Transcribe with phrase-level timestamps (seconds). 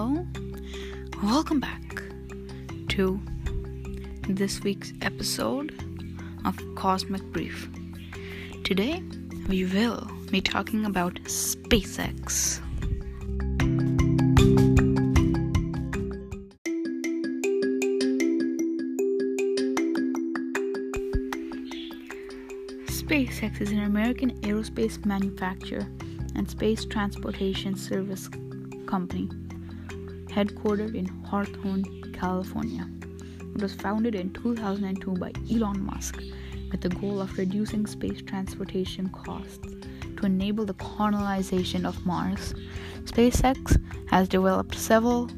[0.00, 0.26] hello.
[1.22, 2.02] Welcome back
[2.88, 3.20] to
[4.28, 5.74] this week's episode
[6.46, 7.68] of Cosmic Brief.
[8.64, 9.02] Today,
[9.46, 12.60] we will be talking about SpaceX.
[22.86, 25.86] SpaceX is an American aerospace manufacturer
[26.36, 28.30] and space transportation service
[28.86, 29.28] company
[30.30, 32.88] headquartered in Hawthorne, California.
[33.54, 36.22] It was founded in 2002 by Elon Musk
[36.70, 39.58] with the goal of reducing space transportation costs
[40.16, 42.54] to enable the colonization of Mars.
[43.04, 45.28] SpaceX has developed several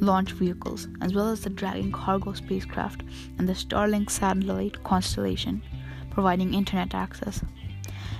[0.00, 3.02] launch vehicles, as well as the Dragon cargo spacecraft
[3.38, 5.62] and the Starlink satellite constellation,
[6.10, 7.42] providing internet access,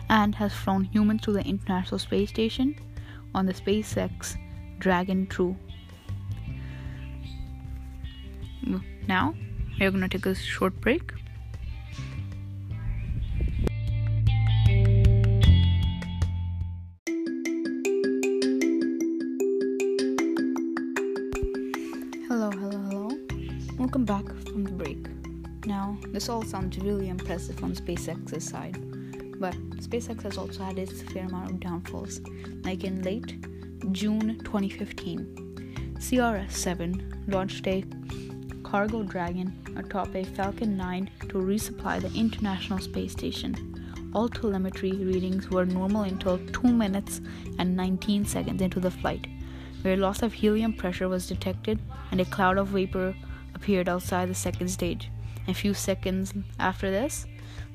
[0.08, 2.74] and has flown humans to the International Space Station
[3.34, 4.36] on the SpaceX
[4.78, 5.56] Dragon 2
[9.10, 9.34] now.
[9.80, 11.12] We're gonna take a short break.
[22.28, 23.08] Hello hello hello.
[23.78, 25.02] Welcome back from the break.
[25.66, 28.78] Now this all sounds really impressive on spacex's side
[29.40, 29.54] but
[29.86, 32.20] spacex has also had its fair amount of downfalls
[32.62, 33.30] like in late
[33.90, 37.82] june 2015 crs7 launched a
[38.70, 44.12] Cargo Dragon atop a Falcon 9 to resupply the International Space Station.
[44.14, 47.20] All telemetry readings were normal until 2 minutes
[47.58, 49.26] and 19 seconds into the flight,
[49.82, 51.80] where loss of helium pressure was detected
[52.12, 53.12] and a cloud of vapor
[53.56, 55.10] appeared outside the second stage.
[55.48, 57.26] A few seconds after this,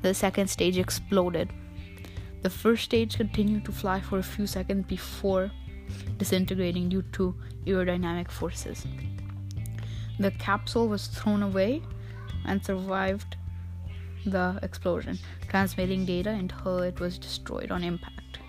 [0.01, 1.51] the second stage exploded.
[2.41, 5.51] The first stage continued to fly for a few seconds before
[6.17, 7.35] disintegrating due to
[7.66, 8.88] aerodynamic forces.
[10.20, 11.81] The capsule was thrown away
[12.46, 13.36] and survived
[14.26, 18.40] the explosion, transmitting data until it was destroyed on impact.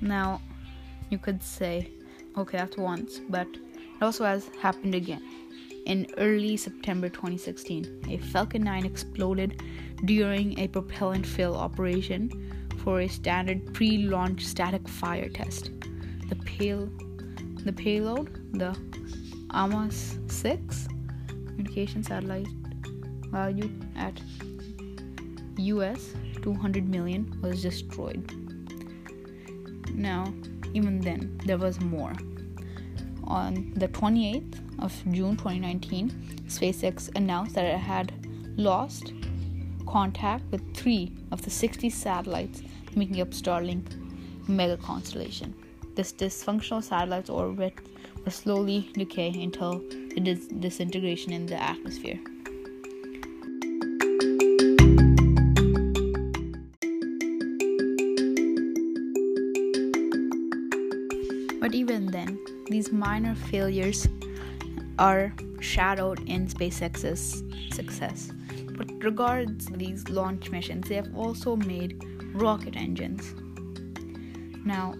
[0.00, 0.40] Now,
[1.10, 1.90] you could say,
[2.38, 5.22] okay, that's once, but it also has happened again.
[5.86, 9.62] In early September 2016, a Falcon 9 exploded
[10.04, 15.70] during a propellant fill operation for a standard pre-launch static fire test.
[16.28, 16.88] The pale
[17.64, 18.74] the payload, the
[19.52, 20.88] AMOS 6
[21.46, 22.48] communication satellite
[23.30, 24.20] valued at
[25.56, 28.30] US 200 million was destroyed.
[29.94, 30.32] Now,
[30.72, 32.12] even then, there was more.
[33.24, 36.10] On the 28th of June 2019,
[36.46, 38.12] SpaceX announced that it had
[38.56, 39.12] lost
[39.86, 42.62] contact with three of the 60 satellites
[42.94, 43.84] making up Starlink
[44.48, 45.54] mega constellation.
[45.94, 47.74] This dysfunctional satellite's orbit
[48.28, 49.78] slowly decay until
[50.14, 52.20] the dis- disintegration in the atmosphere.
[61.60, 62.38] But even then,
[62.68, 64.08] these minor failures
[64.98, 67.44] are shadowed in SpaceX's
[67.74, 68.32] success.
[68.76, 72.02] But regards these launch missions, they have also made
[72.34, 73.34] rocket engines.
[74.64, 74.94] Now,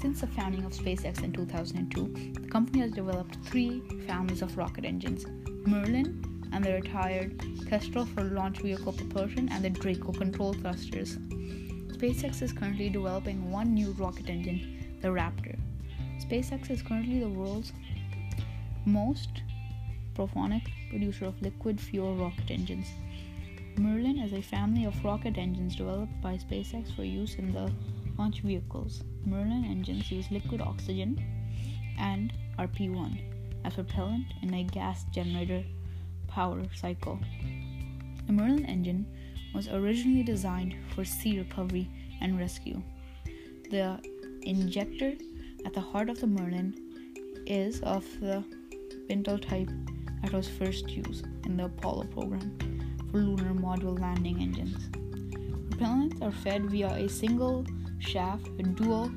[0.00, 4.86] since the founding of SpaceX in 2002, the company has developed three families of rocket
[4.86, 5.26] engines
[5.66, 7.38] Merlin and the retired
[7.68, 11.18] Kestrel for launch vehicle propulsion and the Draco control thrusters.
[11.98, 15.58] SpaceX is currently developing one new rocket engine, the Raptor.
[16.18, 17.72] SpaceX is currently the world's
[18.86, 19.42] most
[20.14, 22.86] prophonic producer of liquid fuel rocket engines.
[23.76, 27.70] Merlin is a family of rocket engines developed by SpaceX for use in the
[28.20, 29.02] launch vehicles.
[29.24, 31.10] Merlin engines use liquid oxygen
[31.98, 33.18] and RP1
[33.64, 35.64] as propellant in a gas generator
[36.28, 37.18] power cycle.
[38.26, 39.06] The Merlin engine
[39.54, 41.88] was originally designed for sea recovery
[42.20, 42.82] and rescue.
[43.70, 43.98] The
[44.42, 45.14] injector
[45.64, 46.74] at the heart of the Merlin
[47.46, 48.44] is of the
[49.08, 49.70] Pintle type
[50.22, 52.50] that was first used in the Apollo program
[53.10, 54.90] for lunar module landing engines.
[55.70, 57.64] Propellants are fed via a single
[58.00, 59.10] shaft with dual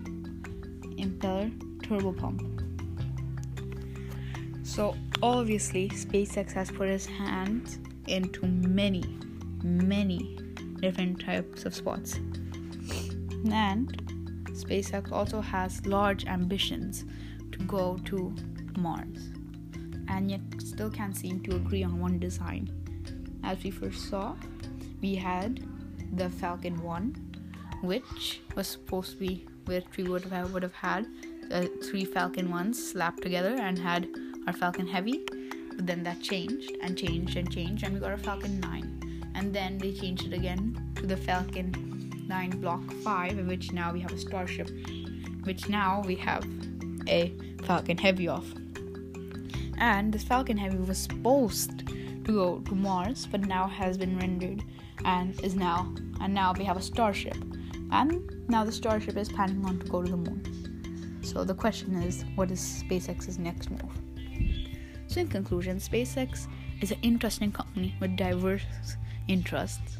[0.97, 2.49] impeller turbopump.
[4.65, 9.03] So, obviously, SpaceX has put his hands into many,
[9.63, 10.37] many
[10.79, 12.15] different types of spots.
[13.51, 13.91] And
[14.51, 17.05] SpaceX also has large ambitions
[17.51, 18.35] to go to
[18.77, 19.29] Mars,
[20.07, 22.69] and yet still can't seem to agree on one design.
[23.43, 24.35] As we first saw,
[25.01, 25.63] we had
[26.15, 27.32] the Falcon 1
[27.83, 31.05] which was supposed to be where we would have would have had
[31.51, 34.07] uh, three Falcon 1s slapped together and had
[34.47, 35.21] our Falcon Heavy.
[35.75, 39.31] But then that changed and changed and changed, and we got a Falcon 9.
[39.35, 43.91] And then they changed it again to the Falcon 9 Block 5, in which now
[43.91, 44.69] we have a Starship,
[45.43, 46.45] which now we have
[47.07, 47.33] a
[47.63, 48.45] Falcon Heavy off.
[49.77, 54.63] And this Falcon Heavy was supposed to go to Mars, but now has been rendered
[55.03, 57.35] and is now and now we have a starship.
[57.93, 61.19] And now the starship is planning on to go to the moon.
[61.23, 63.81] So the question is, what is SpaceX's next move?
[65.07, 66.47] So in conclusion, SpaceX
[66.81, 68.63] is an interesting company with diverse
[69.27, 69.97] interests.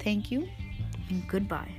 [0.00, 0.48] Thank you
[1.08, 1.70] and goodbye.